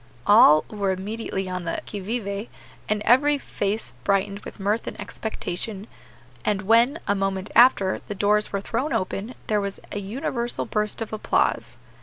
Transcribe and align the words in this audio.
All 0.25 0.65
were 0.71 0.89
immediately 0.89 1.47
on 1.47 1.63
the 1.65 1.79
qui 1.87 1.99
vive, 1.99 2.47
and 2.89 3.03
every 3.03 3.37
face 3.37 3.93
brightened 4.03 4.39
with 4.39 4.59
mirth 4.59 4.87
and 4.87 4.99
expectation; 4.99 5.85
and 6.43 6.63
when, 6.63 6.97
a 7.07 7.13
moment 7.13 7.51
after, 7.55 8.01
the 8.07 8.15
doors 8.15 8.51
were 8.51 8.61
thrown 8.61 8.93
open, 8.93 9.35
there 9.45 9.61
was 9.61 9.79
a 9.91 9.99
universal 9.99 10.65
burst 10.65 11.03
of 11.03 11.13
applause. 11.13 11.77